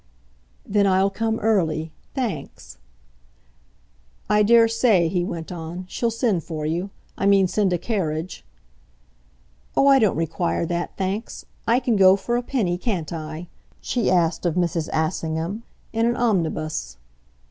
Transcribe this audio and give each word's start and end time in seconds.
"Then 0.65 0.87
I'll 0.87 1.11
come 1.11 1.37
early 1.41 1.91
thanks." 2.15 2.79
"I 4.31 4.41
daresay," 4.41 5.07
he 5.09 5.23
went 5.23 5.51
on, 5.51 5.85
"she'll 5.87 6.09
send 6.09 6.43
for 6.43 6.65
you. 6.65 6.89
I 7.19 7.27
mean 7.27 7.47
send 7.47 7.71
a 7.71 7.77
carriage." 7.77 8.43
"Oh, 9.77 9.85
I 9.85 9.99
don't 9.99 10.17
require 10.17 10.65
that, 10.65 10.97
thanks. 10.97 11.45
I 11.67 11.79
can 11.79 11.97
go, 11.97 12.15
for 12.15 12.35
a 12.35 12.41
penny, 12.41 12.79
can't 12.79 13.13
I?" 13.13 13.47
she 13.79 14.09
asked 14.09 14.43
of 14.43 14.55
Mrs. 14.55 14.89
Assingham, 14.91 15.61
"in 15.93 16.07
an 16.07 16.17
omnibus." 16.17 16.97